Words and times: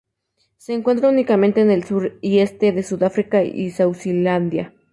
Se 0.57 0.73
encuentra 0.73 1.09
únicamente 1.09 1.61
en 1.61 1.69
el 1.69 1.83
sur 1.83 2.17
y 2.21 2.39
este 2.39 2.71
de 2.71 2.81
Sudáfrica 2.81 3.43
y 3.43 3.69
Suazilandia. 3.69 4.73